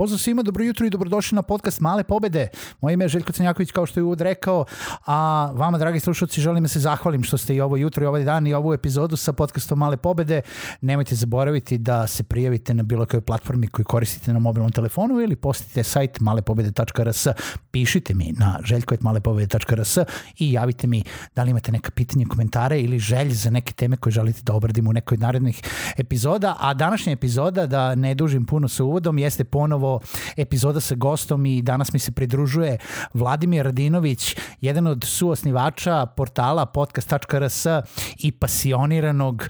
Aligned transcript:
Pozdrav 0.00 0.18
svima, 0.18 0.42
dobro 0.42 0.64
jutro 0.64 0.86
i 0.86 0.90
dobrodošli 0.90 1.36
na 1.36 1.42
podcast 1.42 1.80
Male 1.80 2.04
pobede. 2.04 2.48
Moje 2.80 2.94
ime 2.94 3.04
je 3.04 3.08
Željko 3.08 3.32
Cenjaković, 3.32 3.70
kao 3.70 3.86
što 3.86 4.00
je 4.00 4.04
uvod 4.04 4.20
rekao, 4.20 4.64
a 5.06 5.50
vama, 5.54 5.78
dragi 5.78 6.00
slušalci, 6.00 6.40
želim 6.40 6.62
da 6.62 6.68
se 6.68 6.80
zahvalim 6.80 7.22
što 7.22 7.38
ste 7.38 7.54
i 7.54 7.60
ovo 7.60 7.76
jutro 7.76 8.04
i 8.04 8.06
ovaj 8.06 8.24
dan 8.24 8.46
i 8.46 8.54
ovu 8.54 8.74
epizodu 8.74 9.16
sa 9.16 9.32
podcastom 9.32 9.78
Male 9.78 9.96
pobede. 9.96 10.42
Nemojte 10.80 11.14
zaboraviti 11.14 11.78
da 11.78 12.06
se 12.06 12.22
prijavite 12.22 12.74
na 12.74 12.82
bilo 12.82 13.06
kojoj 13.06 13.20
platformi 13.20 13.66
koju 13.66 13.84
koristite 13.84 14.32
na 14.32 14.38
mobilnom 14.38 14.72
telefonu 14.72 15.20
ili 15.20 15.36
postite 15.36 15.82
sajt 15.82 16.20
malepobede.rs. 16.20 17.26
Pišite 17.70 18.14
mi 18.14 18.32
na 18.38 18.58
željkojetmalepobede.rs 18.64 19.98
i 20.38 20.52
javite 20.52 20.86
mi 20.86 21.04
da 21.36 21.42
li 21.42 21.50
imate 21.50 21.72
neka 21.72 21.90
pitanja, 21.90 22.26
komentare 22.28 22.80
ili 22.80 22.98
želje 22.98 23.34
za 23.34 23.50
neke 23.50 23.72
teme 23.72 23.96
koje 23.96 24.10
želite 24.10 24.40
da 24.42 24.54
obradimo 24.54 24.90
u 24.90 24.92
nekoj 24.92 25.18
narednih 25.18 25.62
epizoda. 25.96 26.56
A 26.60 26.74
današnja 26.74 27.12
epizoda, 27.12 27.66
da 27.66 27.94
ne 27.94 28.14
dužim 28.14 28.44
puno 28.46 28.68
sa 28.68 28.84
uvodom, 28.84 29.18
jeste 29.18 29.44
ponovo 29.44 29.89
epizoda 30.36 30.80
sa 30.80 30.94
gostom 30.94 31.46
i 31.46 31.62
danas 31.62 31.92
mi 31.92 31.98
se 31.98 32.12
pridružuje 32.12 32.78
Vladimir 33.14 33.64
Radinović, 33.64 34.36
jedan 34.60 34.86
od 34.86 35.04
suosnivača 35.04 36.06
portala 36.06 36.66
podcast.rs 36.66 37.66
i 38.18 38.32
pasioniranog 38.32 39.48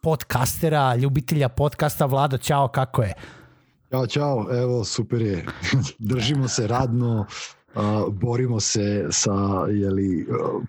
podcastera, 0.00 0.96
ljubitelja 0.96 1.48
podcasta. 1.48 2.06
Vlado, 2.06 2.38
čao, 2.38 2.68
kako 2.68 3.02
je? 3.02 3.14
Ćao, 3.90 4.06
čao, 4.06 4.46
evo, 4.50 4.84
super 4.84 5.22
je. 5.22 5.46
Držimo 5.98 6.48
se 6.48 6.66
radno, 6.66 7.26
Uh, 7.74 8.14
borimo 8.14 8.60
se 8.60 9.06
sa 9.10 9.66
jeli, 9.68 10.26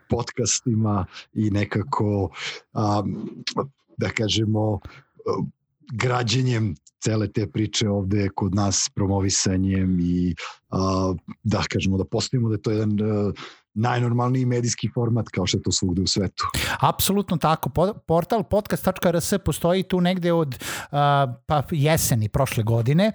podcastima 0.09 1.05
i 1.33 1.49
nekako 1.49 2.29
um, 2.73 3.29
da 3.97 4.09
kažemo 4.09 4.79
građenjem 5.91 6.75
cele 7.03 7.27
te 7.31 7.47
priče 7.47 7.89
ovde 7.89 8.29
kod 8.35 8.55
nas 8.55 8.89
promovisanjem 8.95 9.99
i 9.99 10.35
a, 10.69 11.13
da 11.43 11.63
kažemo 11.69 11.97
da 11.97 12.05
postavimo 12.05 12.49
da 12.49 12.55
je 12.55 12.61
to 12.61 12.71
jedan 12.71 13.01
a, 13.01 13.31
najnormalniji 13.73 14.45
medijski 14.45 14.89
format 14.93 15.29
kao 15.29 15.47
što 15.47 15.57
je 15.57 15.63
to 15.63 15.71
svugde 15.71 16.01
u 16.01 16.07
svetu. 16.07 16.43
Apsolutno 16.79 17.37
tako. 17.37 17.69
Portal 18.07 18.43
podcast.rs 18.43 19.33
postoji 19.45 19.83
tu 19.83 20.01
negde 20.01 20.33
od 20.33 20.63
pa 21.45 21.63
jeseni 21.71 22.29
prošle 22.29 22.63
godine 22.63 23.11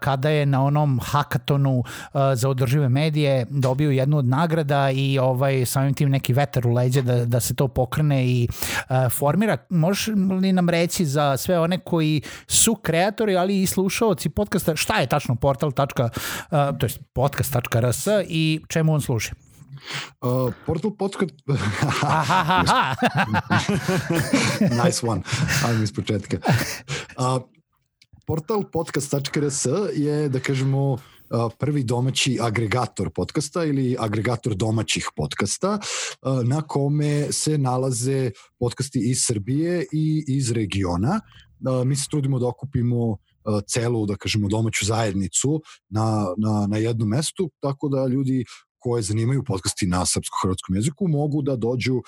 kada 0.00 0.28
je 0.28 0.46
na 0.46 0.64
onom 0.64 1.00
hakatonu 1.02 1.84
za 2.34 2.48
održive 2.48 2.88
medije 2.88 3.46
dobio 3.50 3.90
jednu 3.90 4.18
od 4.18 4.24
nagrada 4.24 4.90
i 4.90 5.18
ovaj 5.18 5.66
samim 5.66 5.94
tim 5.94 6.10
neki 6.10 6.32
vetar 6.32 6.66
u 6.66 6.72
leđe 6.72 7.02
da, 7.02 7.24
da 7.24 7.40
se 7.40 7.54
to 7.54 7.68
pokrene 7.68 8.26
i 8.26 8.48
formira. 9.10 9.56
Možeš 9.70 10.06
li 10.40 10.52
nam 10.52 10.68
reći 10.68 11.06
za 11.06 11.36
sve 11.36 11.58
one 11.58 11.78
koji 11.78 12.22
su 12.46 12.74
kreatori, 12.74 13.36
ali 13.36 13.62
i 13.62 13.66
slušaoci 13.66 14.28
podcasta, 14.28 14.76
šta 14.76 14.98
je 14.98 15.06
tačno 15.06 15.34
portal. 15.34 15.72
To 15.72 16.86
je 16.86 16.90
podcast.rs 17.12 18.06
i 18.28 18.60
čemu 18.68 18.94
on 18.94 19.00
služi? 19.00 19.30
Uh, 20.20 20.52
portal 20.66 20.96
podcast... 20.98 21.34
nice 24.84 25.06
one. 25.06 25.22
Ajmo 25.66 25.82
iz 25.82 25.92
početka. 25.92 26.38
Uh, 27.18 27.42
portal 28.26 28.64
podcast.rs 28.72 29.66
je, 29.94 30.28
da 30.28 30.40
kažemo, 30.40 30.92
uh, 30.92 30.98
prvi 31.58 31.84
domaći 31.84 32.38
agregator 32.40 33.10
podcasta 33.10 33.64
ili 33.64 33.96
agregator 33.98 34.54
domaćih 34.54 35.08
podcasta 35.16 35.78
uh, 35.78 36.44
na 36.44 36.62
kome 36.62 37.32
se 37.32 37.58
nalaze 37.58 38.30
podcasti 38.58 39.10
iz 39.10 39.18
Srbije 39.26 39.86
i 39.92 40.24
iz 40.28 40.52
regiona. 40.52 41.20
Mi 41.84 41.96
se 41.96 42.06
trudimo 42.10 42.38
da 42.38 42.48
okupimo 42.48 43.16
celu, 43.66 44.06
da 44.06 44.16
kažemo, 44.16 44.48
domaću 44.48 44.84
zajednicu 44.84 45.62
na, 45.88 46.26
na, 46.36 46.66
na 46.66 46.76
jednom 46.76 47.08
mestu, 47.08 47.50
tako 47.60 47.88
da 47.88 48.06
ljudi 48.06 48.44
koje 48.78 49.02
zanimaju 49.02 49.44
podcasti 49.44 49.86
na 49.86 50.06
srpsko-hrvatskom 50.06 50.76
jeziku 50.76 51.08
mogu 51.08 51.42
da 51.42 51.56
dođu 51.56 51.94
uh, 51.94 52.02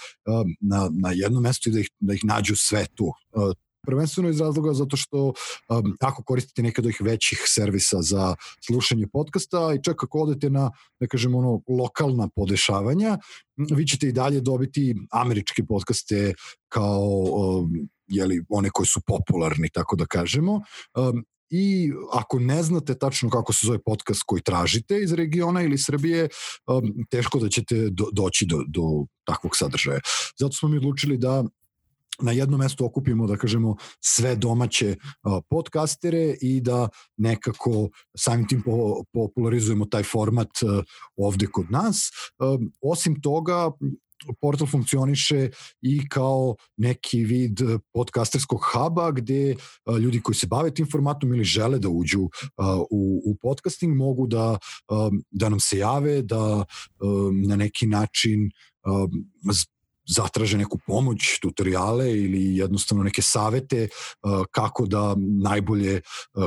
na, 0.60 0.90
na 0.92 1.12
jedno 1.14 1.40
mesto 1.40 1.70
i 1.70 1.72
da 1.72 1.80
ih, 1.80 1.90
da 2.00 2.14
ih 2.14 2.24
nađu 2.24 2.56
sve 2.56 2.86
tu. 2.94 3.04
Uh, 3.32 3.52
prvenstveno 3.88 4.28
iz 4.28 4.40
razloga 4.40 4.72
zato 4.74 4.96
što 4.96 5.26
um, 5.26 5.96
ako 6.00 6.22
koristite 6.22 6.62
neka 6.62 6.80
od 6.80 6.86
ovih 6.86 7.00
većih 7.00 7.42
servisa 7.46 8.02
za 8.02 8.34
slušanje 8.66 9.06
podcasta 9.12 9.74
i 9.74 9.82
čak 9.82 10.04
ako 10.04 10.20
odete 10.20 10.50
na, 10.50 10.70
da 11.00 11.06
kažemo, 11.06 11.38
ono, 11.38 11.60
lokalna 11.68 12.28
podešavanja, 12.36 13.18
vi 13.56 13.86
ćete 13.86 14.08
i 14.08 14.12
dalje 14.12 14.40
dobiti 14.40 14.94
američke 15.10 15.64
podcaste 15.64 16.34
kao 16.68 17.00
um, 17.00 17.88
jeli, 18.06 18.44
one 18.48 18.70
koji 18.72 18.86
su 18.86 19.00
popularni, 19.06 19.70
tako 19.72 19.96
da 19.96 20.06
kažemo. 20.06 20.52
Um, 20.96 21.24
i 21.50 21.92
ako 22.12 22.38
ne 22.38 22.62
znate 22.62 22.98
tačno 22.98 23.30
kako 23.30 23.52
se 23.52 23.66
zove 23.66 23.78
podcast 23.78 24.22
koji 24.26 24.42
tražite 24.42 25.02
iz 25.02 25.12
regiona 25.12 25.62
ili 25.62 25.78
Srbije, 25.78 26.28
um, 26.66 27.06
teško 27.10 27.38
da 27.38 27.48
ćete 27.48 27.88
do, 27.90 28.04
doći 28.12 28.46
do, 28.46 28.62
do 28.68 28.82
takvog 29.24 29.56
sadržaja. 29.56 30.00
Zato 30.38 30.52
smo 30.52 30.68
mi 30.68 30.76
odlučili 30.76 31.18
da 31.18 31.44
na 32.22 32.32
jednom 32.32 32.60
mestu 32.60 32.84
okupimo, 32.84 33.26
da 33.26 33.36
kažemo, 33.36 33.76
sve 34.00 34.36
domaće 34.36 34.96
uh, 34.96 35.42
podcastere 35.50 36.36
i 36.40 36.60
da 36.60 36.88
nekako 37.16 37.88
samim 38.16 38.48
tim 38.48 38.62
po, 38.62 39.04
popularizujemo 39.12 39.84
taj 39.84 40.02
format 40.02 40.62
uh, 40.62 40.84
ovde 41.16 41.46
kod 41.46 41.70
nas. 41.70 42.10
Um, 42.38 42.72
osim 42.80 43.20
toga, 43.20 43.70
portal 44.40 44.66
funkcioniše 44.66 45.50
i 45.82 46.08
kao 46.08 46.56
neki 46.76 47.24
vid 47.24 47.60
podcasterskog 47.92 48.60
huba 48.72 49.10
gde 49.10 49.56
ljudi 50.00 50.20
koji 50.20 50.34
se 50.34 50.46
bave 50.46 50.74
tim 50.74 50.86
formatom 50.92 51.34
ili 51.34 51.44
žele 51.44 51.78
da 51.78 51.88
uđu 51.88 52.22
u, 52.90 53.22
u 53.24 53.36
podcasting 53.42 53.96
mogu 53.96 54.26
da, 54.26 54.58
da 55.30 55.48
nam 55.48 55.60
se 55.60 55.78
jave, 55.78 56.22
da 56.22 56.64
na 57.46 57.56
neki 57.56 57.86
način 57.86 58.50
zatraže 60.08 60.58
neku 60.58 60.78
pomoć, 60.86 61.38
tutoriale 61.42 62.12
ili 62.12 62.56
jednostavno 62.56 63.04
neke 63.04 63.22
savete 63.22 63.88
kako 64.50 64.86
da 64.86 65.14
najbolje 65.42 66.00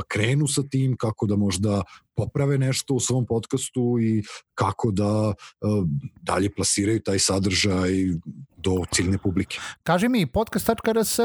krenu 0.08 0.46
sa 0.46 0.62
tim, 0.70 0.96
kako 0.96 1.26
da 1.26 1.36
možda 1.36 1.82
poprave 2.16 2.58
nešto 2.58 2.94
u 2.94 3.00
svom 3.00 3.26
podcastu 3.26 3.98
i 4.00 4.22
kako 4.54 4.90
da 4.90 5.34
dalje 6.22 6.50
plasiraju 6.54 7.00
taj 7.00 7.18
sadržaj 7.18 7.90
do 8.56 8.84
ciljne 8.92 9.18
publike. 9.18 9.58
Kaži 9.82 10.08
mi, 10.08 10.26
podcast.rs 10.26 11.18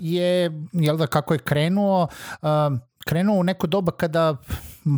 je, 0.00 0.50
jel 0.72 0.96
da, 0.96 1.06
kako 1.06 1.34
je 1.34 1.38
krenuo, 1.38 2.08
krenuo 3.06 3.40
u 3.40 3.42
neko 3.42 3.66
doba 3.66 3.92
kada 3.92 4.36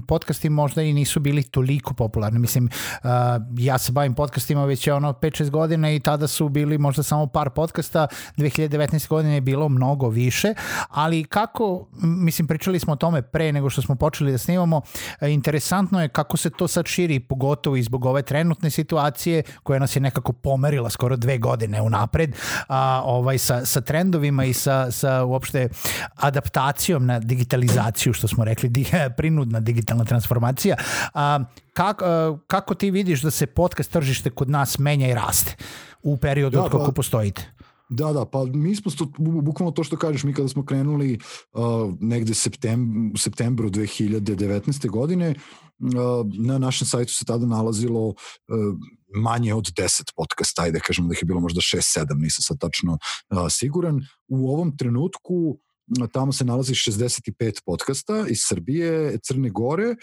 podcasti 0.06 0.50
možda 0.50 0.82
i 0.82 0.92
nisu 0.92 1.20
bili 1.20 1.42
toliko 1.42 1.94
popularni. 1.94 2.38
Mislim, 2.38 2.64
uh, 2.64 3.10
ja 3.58 3.78
se 3.78 3.92
bavim 3.92 4.14
podcastima 4.14 4.64
već 4.64 4.86
je 4.86 4.94
ono 4.94 5.12
5-6 5.12 5.50
godina 5.50 5.92
i 5.92 6.00
tada 6.00 6.26
su 6.26 6.48
bili 6.48 6.78
možda 6.78 7.02
samo 7.02 7.26
par 7.26 7.50
podcasta, 7.50 8.06
2019. 8.36 9.08
godine 9.08 9.34
je 9.34 9.40
bilo 9.40 9.68
mnogo 9.68 10.08
više, 10.08 10.54
ali 10.88 11.24
kako, 11.24 11.88
mislim, 12.02 12.46
pričali 12.46 12.80
smo 12.80 12.92
o 12.92 12.96
tome 12.96 13.22
pre 13.22 13.52
nego 13.52 13.70
što 13.70 13.82
smo 13.82 13.94
počeli 13.94 14.32
da 14.32 14.38
snimamo, 14.38 14.80
interesantno 15.20 16.02
je 16.02 16.08
kako 16.08 16.36
se 16.36 16.50
to 16.50 16.68
sad 16.68 16.86
širi, 16.86 17.20
pogotovo 17.20 17.76
i 17.76 17.82
zbog 17.82 18.04
ove 18.04 18.22
trenutne 18.22 18.70
situacije 18.70 19.42
koja 19.62 19.78
nas 19.78 19.96
je 19.96 20.00
nekako 20.00 20.32
pomerila 20.32 20.90
skoro 20.90 21.16
dve 21.16 21.38
godine 21.38 21.82
unapred, 21.82 22.36
a, 22.68 23.02
ovaj, 23.04 23.38
sa, 23.38 23.66
sa 23.66 23.80
trendovima 23.80 24.44
i 24.44 24.52
sa, 24.52 24.90
sa 24.90 25.24
uopšte 25.24 25.68
adaptacijom 26.14 27.06
na 27.06 27.18
digitalizaciju, 27.18 28.12
što 28.12 28.28
smo 28.28 28.44
rekli, 28.44 28.68
di, 28.68 28.86
prinudna 29.16 29.60
digitalizacija 29.60 29.77
digitalna 29.78 30.04
transformacija. 30.04 30.76
A, 31.14 31.44
kako, 31.72 32.04
a, 32.04 32.38
kako 32.46 32.74
ti 32.74 32.90
vidiš 32.90 33.22
da 33.22 33.30
se 33.30 33.46
podcast 33.46 33.92
tržište 33.92 34.30
kod 34.30 34.50
nas 34.50 34.78
menja 34.78 35.08
i 35.08 35.14
raste 35.14 35.56
u 36.02 36.16
periodu 36.16 36.56
da, 36.56 36.64
od 36.64 36.70
kako 36.70 36.90
pa, 36.90 36.92
postojite? 36.92 37.52
Da, 37.88 38.12
da, 38.12 38.24
pa 38.24 38.44
mi 38.44 38.74
smo 38.76 38.90
sto, 38.90 39.06
bukvalno 39.18 39.72
to 39.72 39.84
što 39.84 39.96
kažeš, 39.96 40.24
mi 40.24 40.34
kada 40.34 40.48
smo 40.48 40.64
krenuli 40.64 41.18
uh, 41.52 41.94
negde 42.00 42.34
septem, 42.34 43.10
u 43.14 43.18
septembru 43.18 43.70
2019. 43.70 44.90
godine, 44.90 45.30
uh, 45.30 46.26
na 46.46 46.58
našem 46.58 46.86
sajtu 46.86 47.12
se 47.12 47.24
tada 47.24 47.46
nalazilo 47.46 48.08
uh, 48.08 48.14
manje 49.16 49.54
od 49.54 49.72
10 49.72 50.12
podcasta, 50.16 50.62
ajde 50.62 50.80
kažemo 50.80 51.08
da 51.08 51.14
ih 51.14 51.22
je 51.22 51.26
bilo 51.26 51.40
možda 51.40 51.60
6-7, 51.60 52.20
nisam 52.20 52.42
sad 52.42 52.58
tačno 52.60 52.92
uh, 52.92 53.46
siguran. 53.50 54.02
U 54.28 54.52
ovom 54.52 54.76
trenutku 54.76 55.58
tamo 56.12 56.32
se 56.32 56.44
nalazi 56.44 56.74
65 56.74 57.60
podcasta 57.66 58.24
iz 58.30 58.38
Srbije, 58.48 59.18
Crne 59.22 59.50
Gore, 59.50 59.94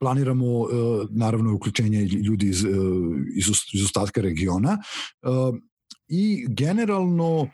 planiramo 0.00 0.66
naravno 1.10 1.54
uključenje 1.54 2.00
ljudi 2.00 2.46
iz, 2.46 2.64
iz, 3.36 3.46
iz 3.72 3.84
ostatka 3.84 4.20
regiona. 4.20 4.78
I 6.08 6.46
generalno 6.48 7.48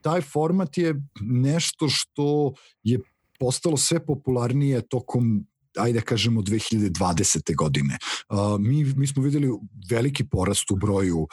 taj 0.00 0.20
format 0.20 0.78
je 0.78 0.94
nešto 1.20 1.88
što 1.88 2.54
je 2.82 3.00
postalo 3.38 3.76
sve 3.76 4.06
popularnije 4.06 4.88
tokom 4.88 5.46
ajde 5.76 6.00
kažemo 6.00 6.42
2020. 6.42 7.56
godine. 7.56 7.98
Uh, 8.28 8.60
mi, 8.60 8.84
mi 8.84 9.06
smo 9.06 9.22
videli 9.22 9.50
veliki 9.90 10.24
porast 10.28 10.70
u 10.70 10.76
broju 10.76 11.18
uh, 11.18 11.28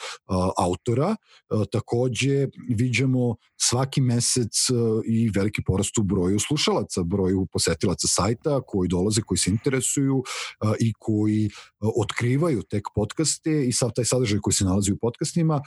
autora, 0.58 1.16
uh, 1.50 1.62
takođe 1.72 2.48
viđamo 2.68 3.36
svaki 3.60 4.00
mesec 4.00 4.70
uh, 4.70 5.02
i 5.06 5.30
veliki 5.34 5.62
porast 5.66 5.98
u 5.98 6.02
broju 6.02 6.38
slušalaca, 6.38 7.02
broju 7.02 7.46
posetilaca 7.52 8.08
sajta 8.08 8.60
koji 8.66 8.88
dolaze, 8.88 9.22
koji 9.22 9.38
se 9.38 9.50
interesuju 9.50 10.16
uh, 10.16 10.72
i 10.80 10.92
koji 10.98 11.46
uh, 11.46 11.90
otkrivaju 11.96 12.62
tek 12.62 12.84
podcaste 12.94 13.66
i 13.66 13.72
sav 13.72 13.90
taj 13.94 14.04
sadržaj 14.04 14.38
koji 14.42 14.54
se 14.54 14.64
nalazi 14.64 14.92
u 14.92 14.98
podcastima 15.00 15.60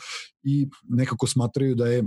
i 0.43 0.67
nekako 0.89 1.27
smatraju 1.27 1.75
da 1.75 1.87
je 1.87 2.03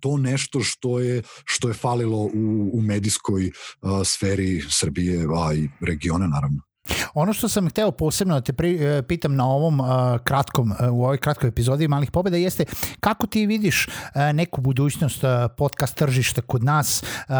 to 0.00 0.16
nešto 0.16 0.60
što 0.60 1.00
je 1.00 1.22
što 1.44 1.68
je 1.68 1.74
falilo 1.74 2.18
u, 2.18 2.70
u 2.72 2.80
medijskoj 2.80 3.46
uh, 3.46 3.90
sferi 4.04 4.62
Srbije, 4.70 5.26
a 5.36 5.54
i 5.54 5.68
regiona 5.80 6.26
naravno. 6.26 6.69
Ono 7.14 7.32
što 7.32 7.48
sam 7.48 7.68
hteo 7.68 7.90
posebno 7.90 8.34
da 8.34 8.40
te 8.40 8.52
pri, 8.52 8.78
e, 8.80 9.02
pitam 9.02 9.34
na 9.34 9.46
ovom 9.46 9.80
uh, 9.80 9.86
kratkom, 10.24 10.70
uh, 10.70 10.76
u 10.92 11.04
ovoj 11.04 11.18
kratkoj 11.18 11.48
epizodi 11.48 11.88
Malih 11.88 12.10
pobeda 12.10 12.36
jeste 12.36 12.64
kako 13.00 13.26
ti 13.26 13.46
vidiš 13.46 13.88
uh, 13.88 13.92
neku 14.34 14.60
budućnost 14.60 15.24
uh, 15.24 15.30
podcast 15.56 15.96
tržišta 15.96 16.42
kod 16.42 16.64
nas 16.64 17.02
uh, 17.02 17.34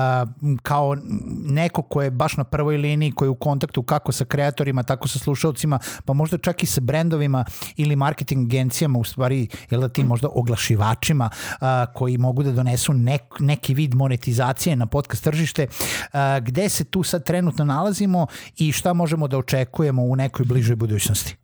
kao 0.62 0.96
neko 1.44 1.82
ko 1.82 2.02
je 2.02 2.10
baš 2.10 2.36
na 2.36 2.44
prvoj 2.44 2.76
liniji, 2.76 3.12
koji 3.12 3.26
je 3.26 3.30
u 3.30 3.34
kontaktu 3.34 3.82
kako 3.82 4.12
sa 4.12 4.24
kreatorima, 4.24 4.82
tako 4.82 5.08
sa 5.08 5.18
slušalcima, 5.18 5.78
pa 6.04 6.12
možda 6.12 6.38
čak 6.38 6.62
i 6.62 6.66
sa 6.66 6.80
brendovima 6.80 7.44
ili 7.76 7.96
marketing 7.96 8.46
agencijama, 8.46 8.98
u 8.98 9.04
stvari, 9.04 9.48
jel 9.70 9.80
da 9.80 9.88
ti 9.88 10.04
možda 10.04 10.28
oglašivačima 10.32 11.30
uh, 11.32 11.66
koji 11.94 12.18
mogu 12.18 12.42
da 12.42 12.52
donesu 12.52 12.92
nek, 12.92 13.22
neki 13.38 13.74
vid 13.74 13.94
monetizacije 13.94 14.76
na 14.76 14.86
podcast 14.86 15.24
tržište, 15.24 15.66
uh, 15.66 16.20
gde 16.42 16.68
se 16.68 16.84
tu 16.84 17.02
sad 17.02 17.24
trenutno 17.24 17.64
nalazimo 17.64 18.26
i 18.56 18.72
šta 18.72 18.92
možemo 18.92 19.28
da 19.28 19.36
očekujemo 19.40 20.02
u 20.02 20.16
nekoj 20.16 20.46
bližoj 20.46 20.76
budućnosti? 20.76 21.36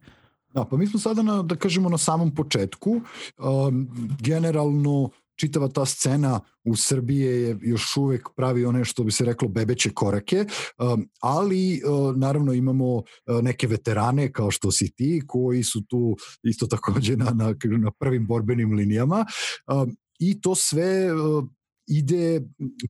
Da, 0.55 0.65
pa 0.65 0.77
mi 0.77 0.87
smo 0.87 1.01
sada, 1.01 1.23
na, 1.23 1.43
da 1.43 1.57
kažemo, 1.57 1.89
na 1.89 1.99
samom 1.99 2.35
početku. 2.35 3.01
Um, 3.39 3.89
generalno, 4.21 5.11
čitava 5.37 5.69
ta 5.69 5.85
scena 5.85 6.41
u 6.65 6.77
Srbiji 6.77 7.21
je 7.21 7.59
još 7.63 7.97
uvek 7.97 8.29
pravi 8.37 8.65
one 8.65 8.85
što 8.85 9.05
bi 9.05 9.13
se 9.13 9.25
reklo 9.25 9.49
bebeće 9.49 9.91
korake, 9.95 10.45
um, 10.79 11.09
ali 11.21 11.83
uh, 11.85 12.17
naravno 12.17 12.53
imamo 12.53 12.95
uh, 12.95 13.05
neke 13.43 13.67
veterane 13.67 14.33
kao 14.33 14.51
što 14.51 14.71
si 14.71 14.93
ti 14.97 15.23
koji 15.27 15.63
su 15.63 15.85
tu 15.89 16.17
isto 16.43 16.67
takođe 16.67 17.17
na, 17.17 17.31
na, 17.31 17.55
na 17.65 17.91
prvim 17.99 18.27
borbenim 18.27 18.73
linijama 18.73 19.25
um, 19.73 19.97
i 20.19 20.41
to 20.41 20.55
sve 20.55 21.13
uh, 21.15 21.45
ide 21.87 22.41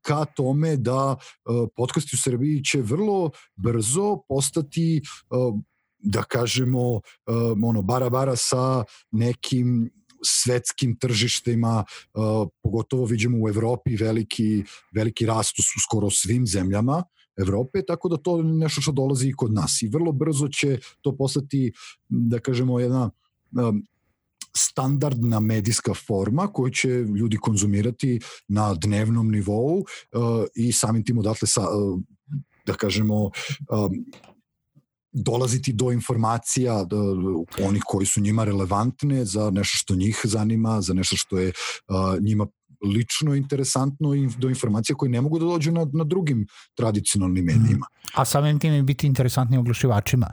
ka 0.03 0.25
tome 0.25 0.77
da 0.77 1.17
uh, 1.17 1.69
podcasti 1.77 2.17
u 2.17 2.19
Srbiji 2.19 2.65
će 2.65 2.83
vrlo 2.83 3.31
brzo 3.57 4.19
postati 4.29 5.01
uh, 5.31 5.61
da 5.99 6.23
kažemo 6.23 6.93
uh, 6.93 7.03
ono 7.65 7.83
bara 7.83 8.11
bara 8.11 8.37
sa 8.37 8.85
nekim 9.11 9.91
svetskim 10.25 10.97
tržištima, 10.99 11.85
pogotovo 12.63 13.05
vidimo 13.05 13.39
u 13.45 13.49
Evropi 13.49 13.97
veliki, 13.97 14.65
veliki 14.95 15.27
rast 15.27 15.59
u 15.59 15.81
skoro 15.81 16.11
svim 16.11 16.47
zemljama 16.47 17.03
Evrope, 17.37 17.83
tako 17.87 18.09
da 18.09 18.17
to 18.17 18.43
nešto 18.43 18.81
što 18.81 18.93
dolazi 18.93 19.29
i 19.29 19.33
kod 19.33 19.53
nas. 19.53 19.83
I 19.83 19.89
vrlo 19.89 20.13
brzo 20.13 20.49
će 20.49 20.79
to 21.01 21.17
postati, 21.17 21.73
da 22.09 22.39
kažemo, 22.39 22.81
jedna 22.81 23.11
standardna 24.57 25.41
medijska 25.41 25.95
forma 25.95 26.47
koju 26.47 26.71
će 26.71 26.89
ljudi 26.89 27.37
konzumirati 27.37 28.21
na 28.49 28.75
dnevnom 28.75 29.31
nivou 29.31 29.79
uh, 29.79 29.85
i 30.55 30.73
samim 30.73 31.05
tim 31.05 31.19
odatle 31.19 31.49
sa, 31.49 31.61
uh, 31.61 32.01
da 32.67 32.75
kažemo 32.75 33.25
um, 33.25 33.33
dolaziti 35.13 35.73
do 35.73 35.93
informacija 35.93 36.85
do, 36.85 36.99
onih 37.63 37.83
koji 37.87 38.07
su 38.07 38.21
njima 38.21 38.45
relevantne 38.45 39.25
za 39.25 39.51
nešto 39.51 39.77
što 39.77 39.95
njih 39.95 40.21
zanima, 40.25 40.81
za 40.81 40.95
nešto 40.95 41.17
što 41.17 41.39
je 41.39 41.53
uh, 41.89 42.23
njima 42.23 42.47
lično 42.85 43.35
interesantno 43.35 44.15
i 44.15 44.29
do 44.39 44.49
informacija 44.49 44.97
koje 44.97 45.11
ne 45.11 45.21
mogu 45.21 45.39
da 45.39 45.45
dođu 45.45 45.73
na, 45.73 45.87
na 45.93 46.05
drugim 46.05 46.47
tradicionalnim 46.75 47.45
mm. 47.45 47.47
medijima. 47.47 47.87
A 48.15 48.25
samim 48.25 48.59
tim 48.59 48.73
je 48.73 48.83
biti 48.83 49.07
interesantni 49.07 49.59
oglašivačima 49.59 50.27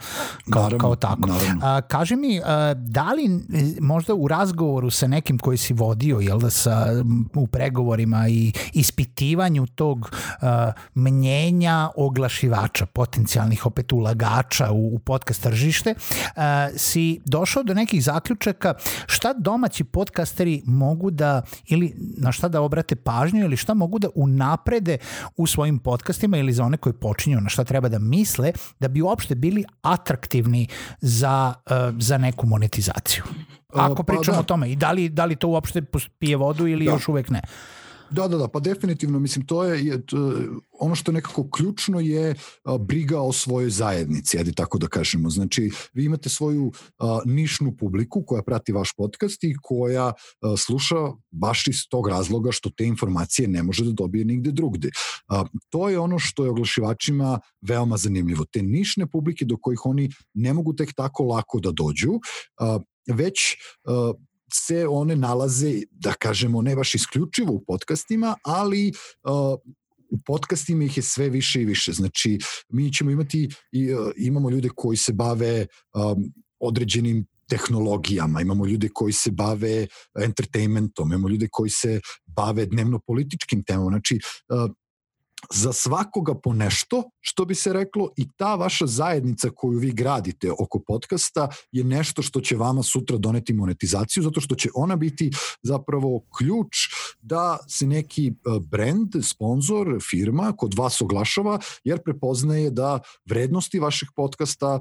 kao, 0.49 0.63
naravno, 0.63 0.77
kao 0.77 0.95
tako. 0.95 1.27
Naravno. 1.27 1.59
A, 1.63 1.81
kaži 1.81 2.15
mi, 2.15 2.41
a, 2.45 2.73
da 2.73 3.13
li 3.13 3.39
možda 3.79 4.13
u 4.13 4.27
razgovoru 4.27 4.89
sa 4.89 5.07
nekim 5.07 5.39
koji 5.39 5.57
si 5.57 5.73
vodio, 5.73 6.19
jel 6.19 6.39
da 6.39 6.49
sa, 6.49 6.87
u 7.33 7.47
pregovorima 7.47 8.27
i 8.29 8.51
ispitivanju 8.73 9.67
tog 9.67 10.11
a, 10.41 10.71
mnjenja 10.95 11.89
oglašivača, 11.95 12.85
potencijalnih 12.85 13.65
opet 13.65 13.91
ulagača 13.91 14.71
u, 14.71 14.95
u 14.95 14.99
podcast 14.99 15.43
tržište, 15.43 15.95
a, 16.35 16.69
si 16.77 17.19
došao 17.25 17.63
do 17.63 17.73
nekih 17.73 18.03
zaključaka 18.03 18.73
šta 19.05 19.33
domaći 19.33 19.83
podcasteri 19.83 20.61
mogu 20.65 21.11
da, 21.11 21.41
ili 21.65 21.93
na 22.17 22.31
šta 22.33 22.47
da 22.47 22.61
obrate 22.61 22.95
pažnju 22.95 23.43
ili 23.43 23.57
šta 23.57 23.73
mogu 23.73 23.99
da 23.99 24.07
unaprede 24.15 24.97
u 25.37 25.47
svojim 25.47 25.79
podcastima 25.79 26.37
ili 26.37 26.53
za 26.53 26.63
one 26.63 26.77
koji 26.77 26.93
počinju 26.93 27.41
na 27.41 27.49
šta 27.49 27.63
treba 27.63 27.89
da 27.89 27.99
misle 27.99 28.51
da 28.79 28.87
bi 28.87 29.01
uopšte 29.01 29.35
bili 29.35 29.65
atraktivni 29.81 30.67
za, 31.01 31.53
uh, 31.65 31.95
za 31.99 32.17
neku 32.17 32.47
monetizaciju. 32.47 33.23
Ako 33.73 34.03
pa 34.03 34.03
pričamo 34.03 34.35
pa 34.35 34.37
da. 34.37 34.39
o 34.39 34.43
tome 34.43 34.71
i 34.71 34.75
da 34.75 34.91
li, 34.91 35.09
da 35.09 35.25
li 35.25 35.35
to 35.35 35.47
uopšte 35.47 35.81
pije 36.19 36.37
vodu 36.37 36.67
ili 36.67 36.85
da. 36.85 36.91
još 36.91 37.07
uvek 37.07 37.29
ne. 37.29 37.41
Da, 38.13 38.27
da, 38.27 38.37
da, 38.37 38.47
pa 38.47 38.59
definitivno, 38.59 39.19
mislim, 39.19 39.45
to 39.45 39.63
je, 39.63 39.85
je 39.85 40.05
to, 40.05 40.33
ono 40.79 40.95
što 40.95 41.11
je 41.11 41.13
nekako 41.13 41.49
ključno 41.49 41.99
je 41.99 42.35
a, 42.63 42.77
briga 42.77 43.21
o 43.21 43.31
svojoj 43.31 43.69
zajednici, 43.69 44.37
ajde 44.37 44.51
tako 44.51 44.77
da 44.77 44.87
kažemo. 44.87 45.29
Znači, 45.29 45.71
vi 45.93 46.05
imate 46.05 46.29
svoju 46.29 46.71
a, 46.99 47.19
nišnu 47.25 47.77
publiku 47.77 48.23
koja 48.25 48.43
prati 48.43 48.71
vaš 48.71 48.93
podcast 48.97 49.43
i 49.43 49.55
koja 49.61 50.05
a, 50.05 50.13
sluša 50.57 50.95
baš 51.31 51.67
iz 51.67 51.77
tog 51.89 52.07
razloga 52.07 52.51
što 52.51 52.69
te 52.69 52.85
informacije 52.85 53.47
ne 53.47 53.63
može 53.63 53.85
da 53.85 53.91
dobije 53.91 54.25
nigde 54.25 54.51
drugde. 54.51 54.89
A, 55.27 55.43
to 55.69 55.89
je 55.89 55.99
ono 55.99 56.19
što 56.19 56.43
je 56.43 56.49
oglašivačima 56.49 57.39
veoma 57.61 57.97
zanimljivo. 57.97 58.45
Te 58.45 58.61
nišne 58.61 59.07
publike 59.07 59.45
do 59.45 59.57
kojih 59.61 59.85
oni 59.85 60.11
ne 60.33 60.53
mogu 60.53 60.73
tek 60.73 60.93
tako 60.93 61.23
lako 61.23 61.59
da 61.59 61.71
dođu, 61.71 62.19
a, 62.59 62.79
već 63.07 63.39
a, 63.85 64.13
se 64.53 64.87
one 64.87 65.15
nalaze, 65.15 65.81
da 65.91 66.13
kažemo, 66.13 66.61
ne 66.61 66.75
baš 66.75 66.95
isključivo 66.95 67.53
u 67.53 67.63
podcastima, 67.67 68.35
ali 68.43 68.91
uh, 69.23 69.59
u 70.09 70.17
podcastima 70.25 70.83
ih 70.83 70.97
je 70.97 71.03
sve 71.03 71.29
više 71.29 71.61
i 71.61 71.65
više. 71.65 71.91
Znači, 71.91 72.39
mi 72.69 72.93
ćemo 72.93 73.11
imati, 73.11 73.49
i, 73.71 73.93
uh, 73.93 74.11
imamo 74.17 74.49
ljude 74.49 74.69
koji 74.75 74.97
se 74.97 75.13
bave 75.13 75.67
um, 75.93 76.33
određenim 76.59 77.25
tehnologijama, 77.49 78.41
imamo 78.41 78.65
ljude 78.65 78.89
koji 78.93 79.13
se 79.13 79.31
bave 79.31 79.87
entertainmentom, 80.23 81.11
imamo 81.11 81.29
ljude 81.29 81.47
koji 81.51 81.69
se 81.69 81.99
bave 82.25 82.65
dnevno 82.65 82.99
političkim 83.07 83.63
temama. 83.63 83.89
Znači, 83.89 84.19
uh, 84.49 84.71
za 85.53 85.73
svakoga 85.73 86.33
po 86.35 86.53
nešto, 86.53 87.03
što 87.21 87.45
bi 87.45 87.55
se 87.55 87.73
reklo, 87.73 88.09
i 88.17 88.27
ta 88.37 88.55
vaša 88.55 88.87
zajednica 88.87 89.49
koju 89.55 89.79
vi 89.79 89.91
gradite 89.91 90.51
oko 90.51 90.79
podcasta 90.87 91.49
je 91.71 91.83
nešto 91.83 92.21
što 92.21 92.41
će 92.41 92.55
vama 92.55 92.83
sutra 92.83 93.17
doneti 93.17 93.53
monetizaciju, 93.53 94.23
zato 94.23 94.41
što 94.41 94.55
će 94.55 94.69
ona 94.75 94.95
biti 94.95 95.31
zapravo 95.61 96.21
ključ 96.37 96.75
da 97.21 97.57
se 97.67 97.87
neki 97.87 98.27
e, 98.27 98.33
brand, 98.59 99.09
sponsor, 99.23 99.97
firma 100.09 100.53
kod 100.57 100.73
vas 100.77 101.01
oglašava, 101.01 101.59
jer 101.83 102.01
prepoznaje 102.03 102.69
da 102.71 102.99
vrednosti 103.25 103.79
vašeg 103.79 104.09
podcasta 104.15 104.79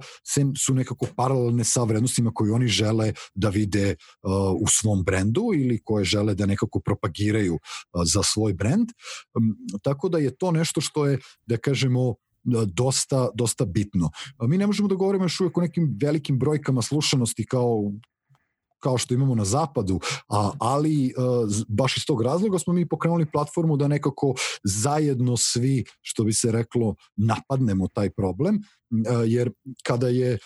su 0.66 0.75
nekako 0.75 1.07
paralelne 1.16 1.64
sa 1.64 1.83
vrednostima 1.83 2.31
koje 2.35 2.52
oni 2.52 2.66
žele 2.69 3.12
da 3.35 3.49
vide 3.49 3.95
uh, 4.23 4.33
u 4.61 4.66
svom 4.69 5.04
brendu 5.04 5.50
ili 5.54 5.81
koje 5.85 6.04
žele 6.04 6.35
da 6.35 6.47
nekako 6.47 6.81
propagiraju 6.81 7.54
uh, 7.54 8.02
za 8.04 8.23
svoj 8.23 8.52
brend. 8.52 8.88
Tako 9.83 10.09
da 10.09 10.19
je 10.19 10.37
to 10.37 10.51
nešto 10.52 10.80
što 10.80 11.06
je, 11.06 11.18
da 11.47 11.56
kažemo, 11.56 12.14
dosta, 12.66 13.28
dosta 13.35 13.64
bitno. 13.64 14.11
Mi 14.40 14.59
ne 14.59 14.66
možemo 14.66 14.88
da 14.88 14.94
govorimo 14.94 15.25
još 15.25 15.40
uvijek 15.40 15.59
o 15.59 15.61
nekim 15.61 15.97
velikim 16.02 16.38
brojkama 16.38 16.82
slušanosti 16.82 17.47
kao 17.47 17.92
kao 18.82 18.99
što 18.99 19.14
imamo 19.14 19.35
na 19.35 19.44
zapadu, 19.44 20.00
a, 20.28 20.50
ali 20.61 21.14
a, 21.16 21.47
baš 21.68 21.97
iz 21.97 22.06
tog 22.06 22.23
razloga 22.23 22.59
smo 22.59 22.73
mi 22.73 22.88
pokrenuli 22.88 23.30
platformu 23.32 23.76
da 23.76 23.88
nekako 23.88 24.35
zajedno 24.64 25.37
svi, 25.37 25.85
što 26.00 26.25
bi 26.25 26.32
se 26.32 26.52
reklo, 26.52 26.94
napadnemo 27.16 27.88
taj 27.88 28.11
problem, 28.11 28.59
a, 29.09 29.12
jer 29.26 29.52
kada 29.82 30.09
je 30.09 30.38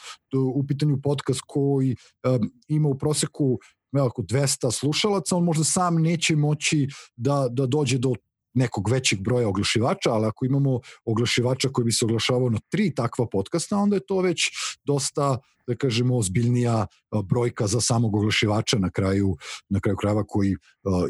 u 0.54 0.66
pitanju 0.66 1.00
podcast 1.02 1.40
koji 1.46 1.96
a, 2.22 2.38
ima 2.68 2.88
u 2.88 2.98
proseku 2.98 3.58
oko 4.06 4.22
200 4.22 4.70
slušalaca, 4.70 5.36
on 5.36 5.44
možda 5.44 5.64
sam 5.64 6.02
neće 6.02 6.36
moći 6.36 6.88
da, 7.16 7.48
da 7.50 7.66
dođe 7.66 7.98
do 7.98 8.12
nekog 8.56 8.88
većeg 8.90 9.20
broja 9.20 9.48
oglašivača, 9.48 10.10
ali 10.10 10.26
ako 10.26 10.44
imamo 10.44 10.80
oglašivača 11.04 11.68
koji 11.68 11.84
bi 11.84 11.92
se 11.92 12.04
oglašavao 12.04 12.50
na 12.50 12.58
tri 12.68 12.94
takva 12.94 13.26
podcasta, 13.32 13.76
onda 13.76 13.96
je 13.96 14.06
to 14.06 14.20
već 14.20 14.40
dosta 14.84 15.38
da 15.66 15.74
kažemo 15.76 16.16
ozbiljnija 16.16 16.86
brojka 17.24 17.66
za 17.66 17.80
samog 17.80 18.16
oglašivača 18.16 18.78
na 18.78 18.90
kraju 18.90 19.36
na 19.68 19.80
kraju 19.80 19.96
krajeva 19.96 20.24
koji 20.26 20.56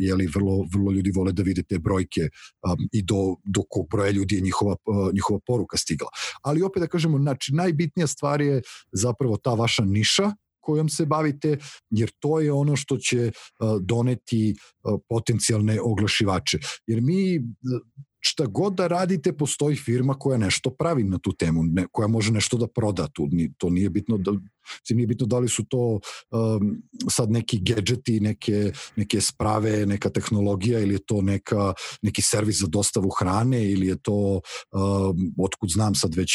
je 0.01 0.15
li 0.15 0.27
vrlo 0.27 0.65
vrlo 0.73 0.93
ljudi 0.93 1.13
vole 1.17 1.33
da 1.33 1.43
vide 1.43 1.63
te 1.63 1.79
brojke 1.79 2.29
i 2.93 3.03
do 3.03 3.37
do 3.45 3.63
kog 3.71 3.87
broja 3.91 4.11
ljudi 4.11 4.35
je 4.35 4.41
njihova 4.41 4.77
njihova 5.15 5.41
poruka 5.47 5.77
stigla. 5.77 6.09
Ali 6.43 6.63
opet 6.63 6.81
da 6.81 6.87
kažemo 6.87 7.19
znači 7.19 7.55
najbitnija 7.55 8.07
stvar 8.07 8.41
je 8.41 8.63
zapravo 8.93 9.37
ta 9.37 9.55
vaša 9.55 9.85
niša 9.85 10.33
kojom 10.67 10.89
se 10.91 11.07
bavite, 11.07 11.57
jer 11.91 12.11
to 12.19 12.41
je 12.41 12.53
ono 12.53 12.77
što 12.77 12.97
će 12.99 13.31
doneti 13.81 14.55
potencijalne 15.09 15.79
oglašivače. 15.81 16.59
Jer 16.87 17.03
mi 17.03 17.41
šta 18.21 18.47
god 18.47 18.75
da 18.75 18.87
radite, 18.91 19.33
postoji 19.33 19.77
firma 19.77 20.15
koja 20.15 20.39
nešto 20.39 20.71
pravi 20.79 21.05
na 21.05 21.19
tu 21.23 21.33
temu, 21.33 21.63
ne, 21.63 21.87
koja 21.93 22.09
može 22.09 22.33
nešto 22.33 22.59
da 22.59 22.67
proda 22.67 23.07
tu. 23.15 23.29
To 23.59 23.71
nije 23.71 23.91
bitno 23.91 24.19
da 24.19 24.33
nije 24.91 25.07
bitno 25.07 25.27
da 25.27 25.39
li 25.39 25.49
su 25.49 25.65
to 25.65 26.01
um, 26.31 26.83
sad 27.11 27.31
neki 27.31 27.59
gadgeti, 27.63 28.21
neke, 28.21 28.73
neke 28.97 29.21
sprave, 29.21 29.87
neka 29.87 30.11
tehnologija 30.11 30.81
ili 30.81 30.95
je 30.95 31.07
to 31.07 31.23
neka, 31.23 31.73
neki 32.03 32.23
servis 32.23 32.61
za 32.61 32.67
dostavu 32.67 33.11
hrane 33.11 33.71
ili 33.71 33.87
je 33.87 33.97
to, 34.03 34.41
um, 34.73 35.35
otkud 35.39 35.71
znam 35.71 35.95
sad 35.95 36.15
već 36.15 36.33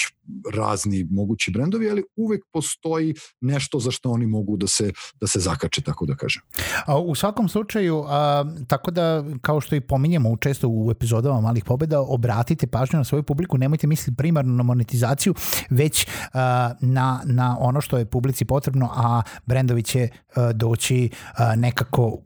razni 0.53 1.07
mogući 1.11 1.51
brendovi, 1.51 1.89
ali 1.89 2.03
uvek 2.15 2.41
postoji 2.53 3.13
nešto 3.41 3.79
za 3.79 3.91
što 3.91 4.09
oni 4.09 4.25
mogu 4.25 4.57
da 4.57 4.67
se, 4.67 4.91
da 5.21 5.27
se 5.27 5.39
zakače, 5.39 5.81
tako 5.81 6.05
da 6.05 6.15
kažem. 6.15 6.41
A, 6.85 7.00
u 7.00 7.15
svakom 7.15 7.50
slučaju, 7.50 8.03
a, 8.07 8.45
tako 8.67 8.91
da, 8.91 9.23
kao 9.41 9.61
što 9.61 9.75
i 9.75 9.81
pominjemo 9.81 10.38
često 10.38 10.67
u 10.69 10.91
epizodama 10.91 11.41
Malih 11.41 11.63
pobeda, 11.63 12.00
obratite 12.00 12.67
pažnju 12.67 12.97
na 12.97 13.03
svoju 13.03 13.23
publiku, 13.23 13.57
nemojte 13.57 13.88
misliti 13.88 14.17
primarno 14.17 14.53
na 14.53 14.63
monetizaciju, 14.63 15.33
već 15.69 16.07
a, 16.33 16.73
na, 16.81 17.21
na 17.25 17.57
ono 17.59 17.81
što 17.81 17.97
je 17.97 18.05
publici 18.22 18.46
potrebno, 18.46 18.90
a 18.96 19.22
brendovi 19.46 19.84
će 19.84 20.08
uh, 20.10 20.51
doći 20.54 21.10
uh, 21.12 21.40
nekako 21.56 22.18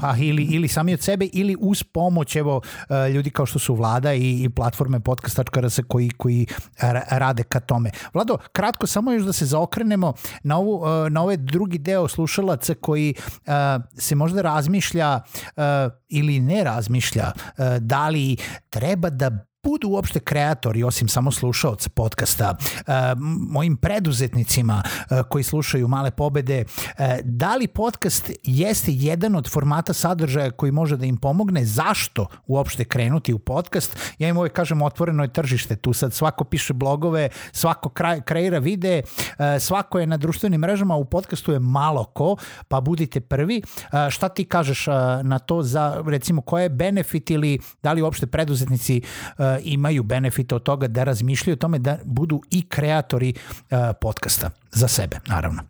pa 0.00 0.14
ili, 0.18 0.42
ili 0.42 0.68
sami 0.68 0.94
od 0.94 1.00
sebe 1.00 1.26
ili 1.32 1.56
uz 1.60 1.82
pomoć 1.82 2.36
evo 2.36 2.56
uh, 2.56 3.14
ljudi 3.14 3.30
kao 3.30 3.46
što 3.46 3.58
su 3.58 3.74
Vlada 3.74 4.14
i, 4.14 4.42
i 4.42 4.48
platforme 4.48 5.00
podcast.rs 5.00 5.80
koji, 5.88 6.10
koji 6.10 6.46
rade 7.10 7.42
ka 7.42 7.60
tome. 7.60 7.90
Vlado, 8.14 8.36
kratko 8.52 8.86
samo 8.86 9.12
još 9.12 9.22
da 9.22 9.32
se 9.32 9.46
zaokrenemo 9.46 10.12
na, 10.42 10.56
ovu, 10.56 10.82
na 11.10 11.22
ovaj 11.22 11.36
drugi 11.36 11.78
deo 11.78 12.08
slušalaca 12.08 12.74
koji 12.74 13.14
se 13.94 14.14
možda 14.14 14.42
razmišlja 14.42 15.20
ili 16.08 16.40
ne 16.40 16.64
razmišlja 16.64 17.32
da 17.80 18.08
li 18.08 18.36
treba 18.70 19.10
da 19.10 19.49
budu 19.62 19.88
uopšte 19.88 20.20
kreatori, 20.20 20.82
osim 20.82 21.08
samo 21.08 21.30
slušaoca 21.32 21.90
podcasta, 21.90 22.56
e, 22.58 22.92
mojim 23.50 23.76
preduzetnicima 23.76 24.82
e, 24.82 25.22
koji 25.28 25.44
slušaju 25.44 25.88
male 25.88 26.10
pobede, 26.10 26.64
e, 26.98 27.20
da 27.24 27.56
li 27.56 27.66
podcast 27.66 28.30
jeste 28.42 28.92
jedan 28.92 29.36
od 29.36 29.50
formata 29.50 29.92
sadržaja 29.92 30.50
koji 30.50 30.72
može 30.72 30.96
da 30.96 31.06
im 31.06 31.16
pomogne, 31.16 31.64
zašto 31.64 32.26
uopšte 32.46 32.84
krenuti 32.84 33.32
u 33.32 33.38
podcast? 33.38 33.96
Ja 34.18 34.28
im 34.28 34.36
uvek 34.36 34.52
kažem 34.52 34.82
otvoreno 34.82 35.22
je 35.22 35.32
tržište, 35.32 35.76
tu 35.76 35.92
sad 35.92 36.12
svako 36.12 36.44
piše 36.44 36.72
blogove, 36.72 37.28
svako 37.52 37.90
kreira 38.24 38.58
vide, 38.58 39.02
svako 39.60 39.98
je 39.98 40.06
na 40.06 40.16
društvenim 40.16 40.60
mrežama, 40.60 40.94
u 40.96 41.04
podcastu 41.04 41.52
je 41.52 41.58
malo 41.58 42.04
ko, 42.04 42.36
pa 42.68 42.80
budite 42.80 43.20
prvi. 43.20 43.62
Šta 44.10 44.28
ti 44.28 44.44
kažeš 44.44 44.86
na 45.22 45.38
to 45.38 45.62
za, 45.62 46.02
recimo, 46.06 46.42
koje 46.42 46.62
je 46.62 46.68
benefit 46.68 47.30
ili 47.30 47.58
da 47.82 47.92
li 47.92 48.02
uopšte 48.02 48.26
preduzetnici 48.26 49.02
imaju 49.62 50.02
benefit 50.02 50.52
od 50.52 50.62
toga 50.62 50.88
da 50.88 51.04
razmišljaju 51.04 51.54
o 51.54 51.56
tome 51.56 51.78
da 51.78 51.98
budu 52.04 52.40
i 52.50 52.68
kreatori 52.68 53.34
uh, 53.34 53.78
podcasta 54.00 54.50
za 54.72 54.88
sebe, 54.88 55.20
naravno. 55.26 55.62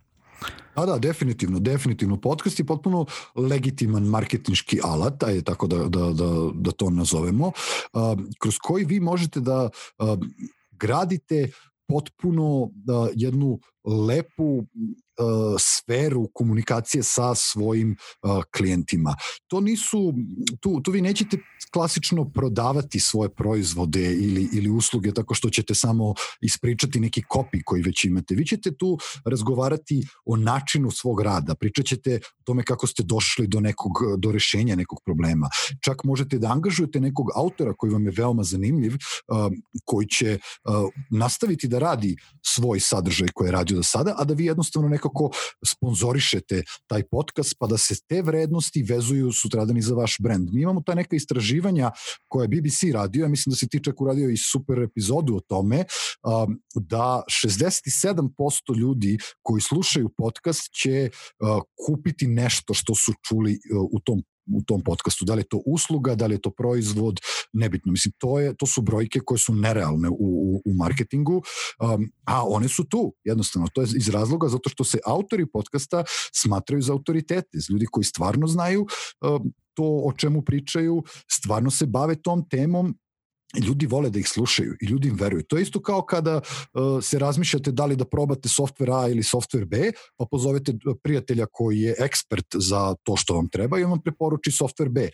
Da, 0.75 0.85
da, 0.85 0.97
definitivno, 0.97 1.59
definitivno. 1.59 2.17
Podcast 2.17 2.59
je 2.59 2.65
potpuno 2.65 3.05
legitiman 3.35 4.03
marketinški 4.03 4.79
alat, 4.83 5.23
je 5.27 5.41
tako 5.41 5.67
da, 5.67 5.77
da, 5.77 5.99
da, 5.99 6.49
da 6.53 6.71
to 6.71 6.89
nazovemo, 6.89 7.47
uh, 7.47 8.01
kroz 8.39 8.57
koji 8.57 8.85
vi 8.85 8.99
možete 8.99 9.39
da 9.39 9.69
uh, 9.97 10.19
gradite 10.71 11.51
potpuno 11.87 12.61
uh, 12.61 12.71
jednu 13.15 13.59
lepu 13.85 14.65
uh, 15.21 15.55
sferu 15.59 16.27
komunikacije 16.33 17.03
sa 17.03 17.35
svojim 17.35 17.95
uh, 18.21 18.43
klijentima. 18.57 19.15
To 19.47 19.59
nisu, 19.59 20.13
tu, 20.59 20.81
tu 20.81 20.91
vi 20.91 21.01
nećete 21.01 21.37
klasično 21.73 22.31
prodavati 22.31 22.99
svoje 22.99 23.29
proizvode 23.29 24.13
ili, 24.13 24.49
ili 24.53 24.69
usluge 24.69 25.13
tako 25.13 25.33
što 25.33 25.49
ćete 25.49 25.75
samo 25.75 26.13
ispričati 26.41 26.99
neki 26.99 27.21
kopi 27.27 27.63
koji 27.63 27.81
već 27.81 28.05
imate. 28.05 28.35
Vi 28.35 28.45
ćete 28.45 28.75
tu 28.75 28.97
razgovarati 29.25 30.07
o 30.25 30.35
načinu 30.37 30.91
svog 30.91 31.21
rada, 31.21 31.55
pričat 31.55 31.85
ćete 31.85 32.15
o 32.15 32.43
tome 32.43 32.63
kako 32.63 32.87
ste 32.87 33.03
došli 33.03 33.47
do 33.47 33.59
nekog, 33.59 33.91
do 34.17 34.31
rešenja 34.31 34.75
nekog 34.75 34.99
problema. 35.05 35.49
Čak 35.81 36.03
možete 36.03 36.37
da 36.37 36.51
angažujete 36.51 36.99
nekog 36.99 37.27
autora 37.35 37.73
koji 37.77 37.91
vam 37.91 38.05
je 38.05 38.13
veoma 38.17 38.43
zanimljiv, 38.43 38.93
uh, 38.93 39.51
koji 39.85 40.07
će 40.07 40.39
uh, 40.39 40.89
nastaviti 41.09 41.67
da 41.67 41.79
radi 41.79 42.15
svoj 42.45 42.79
sadržaj 42.79 43.27
koji 43.33 43.47
je 43.47 43.51
do 43.75 43.83
sada, 43.83 44.15
a 44.17 44.23
da 44.23 44.33
vi 44.33 44.45
jednostavno 44.45 44.89
nekako 44.89 45.29
sponzorišete 45.65 46.63
taj 46.87 47.03
podcast 47.03 47.55
pa 47.59 47.67
da 47.67 47.77
se 47.77 47.95
te 48.07 48.21
vrednosti 48.21 48.83
vezuju 48.83 49.31
sutradan 49.31 49.77
i 49.77 49.81
za 49.81 49.95
vaš 49.95 50.15
brend. 50.19 50.49
Mi 50.53 50.61
imamo 50.61 50.81
ta 50.85 50.95
neka 50.95 51.15
istraživanja 51.15 51.91
koje 52.27 52.43
je 52.43 52.47
BBC 52.47 52.93
radio, 52.93 53.23
ja 53.23 53.29
mislim 53.29 53.51
da 53.51 53.55
se 53.55 53.67
ti 53.67 53.83
čak 53.83 54.01
uradio 54.01 54.29
i 54.29 54.37
super 54.37 54.79
epizodu 54.79 55.35
o 55.35 55.39
tome, 55.39 55.85
um, 56.23 56.59
da 56.75 57.23
67% 57.45 58.77
ljudi 58.77 59.17
koji 59.41 59.61
slušaju 59.61 60.09
podcast 60.17 60.61
će 60.81 61.09
uh, 61.09 61.61
kupiti 61.85 62.27
nešto 62.27 62.73
što 62.73 62.95
su 62.95 63.13
čuli 63.27 63.51
uh, 63.51 63.87
u 63.91 63.99
tom 63.99 64.23
u 64.53 64.63
tom 64.63 64.81
podcastu. 64.81 65.25
Da 65.25 65.33
li 65.33 65.39
je 65.39 65.49
to 65.49 65.61
usluga, 65.65 66.15
da 66.15 66.27
li 66.27 66.35
je 66.35 66.41
to 66.41 66.51
proizvod, 66.51 67.19
nebitno. 67.53 67.91
Mislim, 67.91 68.13
to, 68.17 68.39
je, 68.39 68.55
to 68.57 68.65
su 68.65 68.81
brojke 68.81 69.19
koje 69.19 69.37
su 69.37 69.55
nerealne 69.55 70.09
u, 70.09 70.15
u, 70.19 70.61
u 70.65 70.73
marketingu, 70.73 71.41
um, 71.79 72.11
a 72.25 72.47
one 72.47 72.67
su 72.67 72.83
tu, 72.83 73.15
jednostavno. 73.23 73.67
To 73.73 73.81
je 73.81 73.87
iz 73.97 74.09
razloga 74.09 74.47
zato 74.47 74.69
što 74.69 74.83
se 74.83 74.99
autori 75.05 75.45
podcasta 75.53 76.03
smatraju 76.33 76.81
za 76.81 76.93
autoritete, 76.93 77.57
ljudi 77.69 77.85
koji 77.91 78.03
stvarno 78.03 78.47
znaju 78.47 78.81
um, 79.21 79.53
to 79.73 79.83
o 79.83 80.13
čemu 80.17 80.41
pričaju, 80.41 81.03
stvarno 81.31 81.71
se 81.71 81.85
bave 81.85 82.15
tom 82.15 82.49
temom 82.49 82.97
ljudi 83.59 83.85
vole 83.85 84.09
da 84.09 84.19
ih 84.19 84.27
slušaju 84.27 84.75
i 84.81 84.85
ljudi 84.85 85.07
im 85.07 85.15
veruju. 85.15 85.43
To 85.43 85.57
je 85.57 85.61
isto 85.61 85.81
kao 85.81 86.01
kada 86.01 86.35
uh, 86.37 87.03
se 87.03 87.19
razmišljate 87.19 87.71
da 87.71 87.85
li 87.85 87.95
da 87.95 88.05
probate 88.05 88.49
software 88.49 89.03
A 89.03 89.09
ili 89.09 89.23
software 89.23 89.65
B, 89.65 89.91
pa 90.17 90.25
pozovete 90.31 90.73
prijatelja 91.03 91.45
koji 91.51 91.79
je 91.79 91.95
ekspert 91.99 92.45
za 92.53 92.95
to 93.03 93.15
što 93.17 93.33
vam 93.33 93.49
treba 93.49 93.79
i 93.79 93.83
on 93.83 93.89
vam 93.89 94.01
preporuči 94.01 94.51
software 94.51 94.89
B 94.89 95.09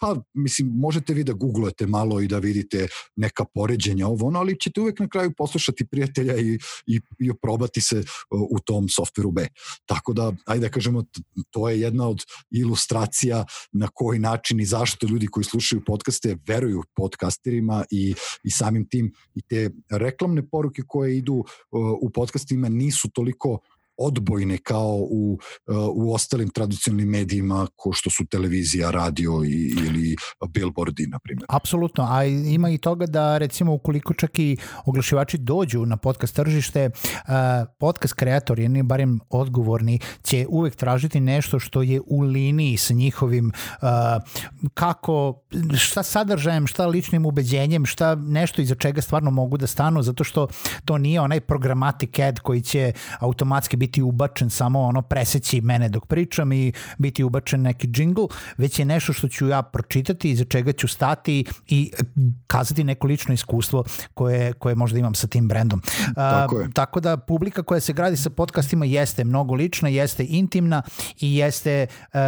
pa 0.00 0.16
mislim 0.34 0.68
možete 0.68 1.14
vi 1.14 1.24
da 1.24 1.32
googlujete 1.32 1.86
malo 1.86 2.20
i 2.20 2.28
da 2.28 2.38
vidite 2.38 2.88
neka 3.16 3.44
poređenja 3.54 4.06
ovo 4.06 4.26
ono, 4.26 4.38
ali 4.38 4.60
ćete 4.60 4.80
uvek 4.80 5.00
na 5.00 5.08
kraju 5.08 5.32
poslušati 5.36 5.86
prijatelja 5.86 6.36
i, 6.38 6.58
i, 6.86 7.00
i 7.18 7.30
probati 7.42 7.80
se 7.80 8.02
u 8.30 8.58
tom 8.64 8.88
softveru 8.88 9.30
B. 9.30 9.46
Tako 9.86 10.12
da, 10.12 10.32
ajde 10.46 10.66
da 10.66 10.72
kažemo, 10.72 11.04
to 11.50 11.68
je 11.68 11.80
jedna 11.80 12.08
od 12.08 12.24
ilustracija 12.50 13.44
na 13.72 13.88
koji 13.94 14.18
način 14.18 14.60
i 14.60 14.66
zašto 14.66 15.06
ljudi 15.06 15.26
koji 15.26 15.44
slušaju 15.44 15.82
podcaste 15.86 16.36
veruju 16.46 16.82
podcasterima 16.96 17.84
i, 17.90 18.14
i 18.44 18.50
samim 18.50 18.88
tim 18.88 19.12
i 19.34 19.42
te 19.42 19.70
reklamne 19.90 20.48
poruke 20.50 20.82
koje 20.86 21.16
idu 21.16 21.44
u 22.00 22.10
podcastima 22.10 22.68
nisu 22.68 23.10
toliko 23.10 23.58
odbojne 23.98 24.58
kao 24.58 24.96
u, 25.10 25.38
u 25.94 26.14
ostalim 26.14 26.50
tradicionalnim 26.50 27.08
medijima 27.08 27.66
ko 27.76 27.92
što 27.92 28.10
su 28.10 28.26
televizija, 28.26 28.90
radio 28.90 29.44
i, 29.44 29.74
ili 29.86 30.16
billboardi, 30.48 31.06
na 31.06 31.18
primjer. 31.18 31.46
Apsolutno, 31.48 32.06
a 32.10 32.24
ima 32.24 32.70
i 32.70 32.78
toga 32.78 33.06
da 33.06 33.38
recimo 33.38 33.74
ukoliko 33.74 34.14
čak 34.14 34.38
i 34.38 34.56
oglašivači 34.84 35.38
dođu 35.38 35.86
na 35.86 35.96
podcast 35.96 36.36
tržište, 36.36 36.90
podcast 37.78 38.14
kreatori, 38.14 38.62
jedni 38.62 38.82
barem 38.82 39.20
odgovorni, 39.30 40.00
će 40.22 40.46
uvek 40.48 40.76
tražiti 40.76 41.20
nešto 41.20 41.58
što 41.58 41.82
je 41.82 42.00
u 42.06 42.20
liniji 42.20 42.76
sa 42.76 42.94
njihovim 42.94 43.52
kako, 44.74 45.42
šta 45.78 46.02
sadržajem, 46.02 46.66
šta 46.66 46.86
ličnim 46.86 47.26
ubeđenjem, 47.26 47.86
šta 47.86 48.14
nešto 48.14 48.62
iza 48.62 48.74
čega 48.74 49.02
stvarno 49.02 49.30
mogu 49.30 49.56
da 49.56 49.66
stanu, 49.66 50.02
zato 50.02 50.24
što 50.24 50.48
to 50.84 50.98
nije 50.98 51.20
onaj 51.20 51.40
programatic 51.40 52.18
ad 52.18 52.40
koji 52.40 52.60
će 52.60 52.92
automatski 53.18 53.76
biti 53.76 53.87
biti 53.88 54.02
ubačen 54.02 54.50
samo 54.50 54.80
ono 54.80 55.02
preseći 55.02 55.60
mene 55.60 55.88
dok 55.88 56.06
pričam 56.06 56.52
i 56.52 56.72
biti 56.98 57.24
ubačen 57.24 57.62
neki 57.62 57.86
džingl, 57.88 58.24
već 58.56 58.78
je 58.78 58.84
nešto 58.84 59.12
što 59.12 59.28
ću 59.28 59.48
ja 59.48 59.62
pročitati, 59.62 60.30
iza 60.30 60.44
čega 60.44 60.72
ću 60.72 60.88
stati 60.88 61.44
i 61.68 61.92
kazati 62.46 62.84
neko 62.84 63.06
lično 63.06 63.34
iskustvo 63.34 63.84
koje, 64.14 64.52
koje 64.52 64.74
možda 64.74 64.98
imam 64.98 65.14
sa 65.14 65.26
tim 65.26 65.48
brendom. 65.48 65.82
Tako, 66.14 66.60
je. 66.60 66.68
tako 66.74 67.00
da 67.00 67.16
publika 67.16 67.62
koja 67.62 67.80
se 67.80 67.92
gradi 67.92 68.16
sa 68.16 68.30
podcastima 68.30 68.84
jeste 68.84 69.24
mnogo 69.24 69.54
lična, 69.54 69.88
jeste 69.88 70.24
intimna 70.28 70.82
i 71.20 71.36
jeste 71.36 71.86
uh, 72.12 72.20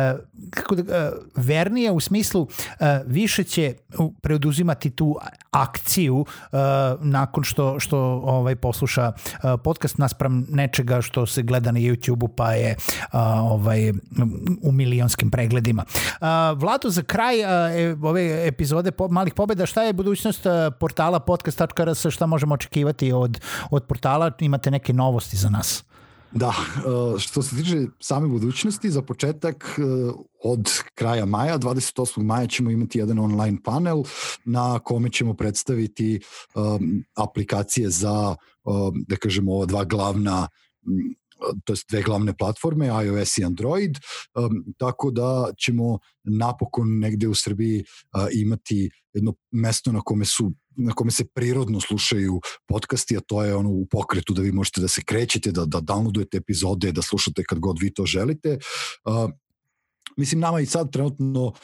kako 0.51 0.75
da, 0.75 0.83
uh, 0.83 1.45
vernija 1.45 1.93
u 1.93 2.01
smislu 2.01 2.43
uh, 2.43 2.87
više 3.07 3.45
će 3.45 3.75
preoduzimati 4.23 4.91
tu 4.91 5.17
akciju 5.51 6.17
uh, 6.17 6.59
nakon 7.01 7.45
što, 7.45 7.81
što 7.81 7.99
ovaj 8.25 8.57
posluša 8.57 9.13
uh, 9.13 9.61
podcast 9.65 9.99
naspram 9.99 10.47
nečega 10.49 11.01
što 11.01 11.27
se 11.27 11.43
gleda 11.51 11.73
na 11.75 11.81
YouTube-u 11.81 12.29
pa 12.29 12.53
je 12.53 12.77
uh, 12.77 13.21
ovaj 13.51 13.91
u 14.63 14.73
milionskim 14.73 15.31
pregledima. 15.31 15.85
Uh, 15.91 16.59
Vlado, 16.61 16.91
za 16.91 17.03
kraj 17.03 17.43
uh, 17.43 18.05
ove 18.05 18.47
epizode 18.47 18.91
po, 18.91 19.09
malih 19.09 19.35
pobeda, 19.35 19.67
šta 19.67 19.83
je 19.83 19.93
budućnost 19.93 20.47
portala 20.81 21.21
podcast.rs, 21.21 22.07
šta 22.11 22.27
možemo 22.27 22.55
očekivati 22.55 23.13
od, 23.13 23.41
od 23.71 23.87
portala? 23.87 24.31
Imate 24.41 24.71
neke 24.71 24.93
novosti 24.93 25.37
za 25.37 25.51
nas? 25.51 25.85
Da, 26.33 26.55
što 27.19 27.43
se 27.43 27.57
tiče 27.57 27.87
same 28.01 28.29
budućnosti, 28.29 28.91
za 28.91 29.03
početak 29.03 29.79
od 30.45 30.71
kraja 30.95 31.27
maja, 31.27 31.59
28. 31.59 32.23
maja 32.23 32.47
ćemo 32.47 32.71
imati 32.71 32.99
jedan 32.99 33.19
online 33.19 33.59
panel 33.65 34.03
na 34.45 34.79
kome 34.79 35.11
ćemo 35.11 35.35
predstaviti 35.35 36.21
aplikacije 37.17 37.91
za, 37.91 38.37
da 39.09 39.17
kažemo, 39.17 39.53
ova 39.53 39.67
dva 39.67 39.85
glavna 39.85 40.49
to 41.65 41.73
jest 41.73 41.89
dve 41.91 42.03
glavne 42.03 42.37
platforme, 42.37 42.87
iOS 42.87 43.39
i 43.39 43.45
Android, 43.45 43.99
um, 44.35 44.65
tako 44.79 45.11
da 45.11 45.53
ćemo 45.65 45.99
napokon 46.25 46.99
negde 46.99 47.29
u 47.29 47.35
Srbiji 47.35 47.85
uh, 47.85 48.29
imati 48.33 48.91
jedno 49.13 49.35
mesto 49.51 49.93
na 49.93 50.01
kome 50.01 50.25
su 50.25 50.53
na 50.77 50.93
kome 50.93 51.11
se 51.11 51.25
prirodno 51.35 51.81
slušaju 51.81 52.41
podcasti, 52.69 53.17
a 53.17 53.21
to 53.21 53.43
je 53.45 53.55
ono 53.55 53.71
u 53.71 53.87
pokretu 53.87 54.35
da 54.35 54.43
vi 54.43 54.53
možete 54.53 54.81
da 54.81 54.89
se 54.89 55.03
krećete, 55.05 55.53
da, 55.53 55.65
da 55.65 55.81
downloadujete 55.81 56.37
epizode, 56.37 56.93
da 56.93 57.03
slušate 57.03 57.45
kad 57.45 57.59
god 57.59 57.77
vi 57.81 57.95
to 57.95 58.07
želite. 58.07 58.59
Uh, 59.05 59.31
Mislim, 60.17 60.41
nama 60.41 60.61
i 60.61 60.67
sad 60.67 60.93
trenutno 60.93 61.45
uh, 61.45 61.55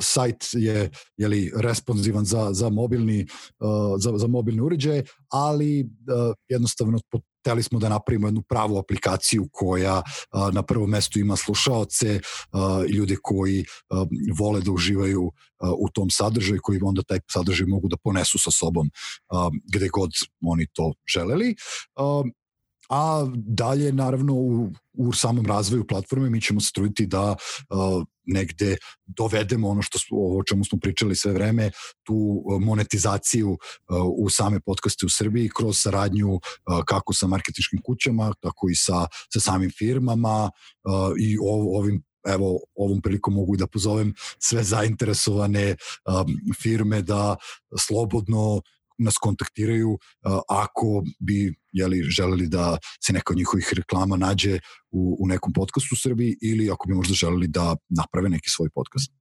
sajt 0.00 0.44
je 0.52 0.90
jeli, 1.16 1.52
responsivan 1.56 2.24
za, 2.24 2.48
za, 2.52 2.68
mobilni, 2.68 3.26
uh, 3.60 3.94
za, 3.98 4.12
za 4.18 4.26
mobilni 4.26 4.60
uređaj, 4.60 5.02
ali 5.28 5.80
uh, 5.80 6.34
jednostavno 6.48 6.98
hteli 7.42 7.62
smo 7.62 7.78
da 7.78 7.88
napravimo 7.88 8.26
jednu 8.26 8.42
pravu 8.42 8.78
aplikaciju 8.78 9.48
koja 9.52 10.02
na 10.52 10.62
prvom 10.62 10.90
mestu 10.90 11.18
ima 11.18 11.36
slušaoce 11.36 12.20
i 12.88 12.92
ljude 12.92 13.16
koji 13.22 13.64
vole 14.38 14.60
da 14.60 14.70
uživaju 14.70 15.32
u 15.78 15.88
tom 15.94 16.10
sadržaju 16.10 16.60
koji 16.62 16.80
onda 16.82 17.02
taj 17.02 17.20
sadržaj 17.30 17.66
mogu 17.66 17.88
da 17.88 17.96
ponesu 17.96 18.38
sa 18.38 18.50
sobom 18.50 18.90
gde 19.74 19.88
god 19.88 20.10
oni 20.40 20.66
to 20.72 20.92
želeli. 21.14 21.54
A, 22.92 23.26
dalje 23.34 23.92
naravno 23.92 24.34
u, 24.34 24.70
u 24.92 25.12
samom 25.12 25.46
razvoju 25.46 25.86
platforme 25.86 26.30
mi 26.30 26.40
ćemo 26.40 26.60
se 26.60 26.70
truditi 26.74 27.06
da 27.06 27.30
uh, 27.30 28.04
negde 28.26 28.76
dovedemo 29.06 29.68
ono 29.68 29.82
što 29.82 29.98
smo, 29.98 30.18
o 30.18 30.42
čemu 30.44 30.64
smo 30.64 30.78
pričali 30.78 31.16
sve 31.16 31.32
vreme, 31.32 31.70
tu 32.02 32.44
monetizaciju 32.60 33.50
uh, 33.50 33.58
u 34.18 34.30
same 34.30 34.60
podcaste 34.60 35.06
u 35.06 35.08
Srbiji 35.08 35.50
kroz 35.56 35.78
saradnju 35.78 36.34
uh, 36.34 36.40
kako 36.86 37.14
sa 37.14 37.26
marketičkim 37.26 37.80
kućama, 37.84 38.32
tako 38.40 38.68
i 38.70 38.74
sa, 38.74 39.06
sa 39.32 39.40
samim 39.40 39.70
firmama 39.78 40.50
uh, 40.84 41.12
i 41.20 41.38
o, 41.38 41.78
ovim 41.78 42.02
evo 42.26 42.60
ovom 42.74 43.00
prilikom 43.02 43.34
mogu 43.34 43.56
da 43.56 43.66
pozovem 43.66 44.14
sve 44.38 44.62
zainteresovane 44.64 45.70
um, 45.70 46.54
firme 46.62 47.02
da 47.02 47.36
slobodno 47.78 48.62
nas 48.98 49.14
kontaktiraju 49.14 49.98
ako 50.48 51.02
bi 51.18 51.54
jeli, 51.72 52.02
želeli 52.02 52.48
da 52.48 52.76
se 53.04 53.12
neka 53.12 53.32
od 53.32 53.36
njihovih 53.36 53.72
reklama 53.76 54.16
nađe 54.16 54.58
u, 54.92 55.16
u 55.20 55.26
nekom 55.26 55.52
podcastu 55.52 55.88
u 55.92 55.96
Srbiji 55.96 56.36
ili 56.42 56.70
ako 56.70 56.88
bi 56.88 56.94
možda 56.94 57.14
želeli 57.14 57.48
da 57.48 57.76
naprave 57.88 58.28
neki 58.28 58.50
svoj 58.50 58.68
podcast. 58.74 59.12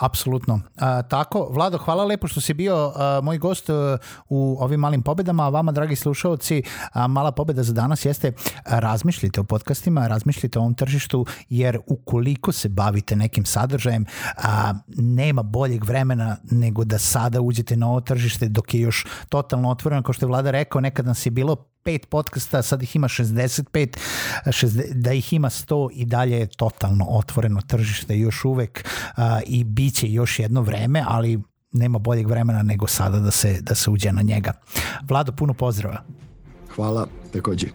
Apsolutno. 0.00 0.60
A, 0.76 1.02
tako, 1.02 1.48
Vlado, 1.50 1.78
hvala 1.78 2.04
lepo 2.04 2.28
što 2.28 2.40
si 2.40 2.54
bio 2.54 2.92
a, 2.96 3.20
moj 3.22 3.38
gost 3.38 3.70
a, 3.70 3.98
u 4.28 4.56
ovim 4.60 4.80
malim 4.80 5.02
pobedama, 5.02 5.46
a 5.46 5.48
vama, 5.48 5.72
dragi 5.72 5.96
slušalci, 5.96 6.62
a, 6.92 7.06
mala 7.06 7.32
pobeda 7.32 7.62
za 7.62 7.72
danas 7.72 8.04
jeste 8.04 8.32
razmišljite 8.64 9.40
o 9.40 9.44
podcastima, 9.44 10.06
razmišljite 10.06 10.58
o 10.58 10.62
ovom 10.62 10.74
tržištu, 10.74 11.26
jer 11.48 11.78
ukoliko 11.86 12.52
se 12.52 12.68
bavite 12.68 13.16
nekim 13.16 13.44
sadržajem, 13.44 14.06
a, 14.36 14.74
nema 14.96 15.42
boljeg 15.42 15.84
vremena 15.84 16.36
nego 16.50 16.84
da 16.84 16.98
sada 16.98 17.40
uđete 17.40 17.76
na 17.76 17.88
ovo 17.88 18.00
tržište 18.00 18.48
dok 18.48 18.74
je 18.74 18.80
još 18.80 19.06
totalno 19.28 19.70
otvoreno, 19.70 20.02
kao 20.02 20.12
što 20.12 20.26
je 20.26 20.28
Vlada 20.28 20.50
rekao, 20.50 20.80
nekad 20.80 21.06
nas 21.06 21.26
je 21.26 21.30
bilo 21.30 21.56
pet 21.88 22.06
podcasta, 22.06 22.62
sad 22.62 22.82
ih 22.82 22.96
ima 22.96 23.08
65, 23.08 23.96
60, 24.46 24.92
da 24.92 25.12
ih 25.12 25.32
ima 25.32 25.50
100 25.50 25.88
i 25.92 26.04
dalje 26.04 26.38
je 26.38 26.46
totalno 26.46 27.04
otvoreno 27.08 27.60
tržište 27.60 28.18
još 28.18 28.44
uvek 28.44 28.84
a, 29.16 29.40
i 29.46 29.64
bit 29.64 29.94
će 29.94 30.10
još 30.10 30.38
jedno 30.38 30.62
vreme, 30.62 31.04
ali 31.06 31.42
nema 31.72 31.98
boljeg 31.98 32.28
vremena 32.28 32.62
nego 32.62 32.86
sada 32.86 33.18
da 33.18 33.30
se, 33.30 33.58
da 33.60 33.74
se 33.74 33.90
uđe 33.90 34.12
na 34.12 34.22
njega. 34.22 34.52
Vlado, 35.08 35.32
puno 35.32 35.54
pozdrava. 35.54 36.04
Hvala, 36.74 37.06
takođe. 37.32 37.66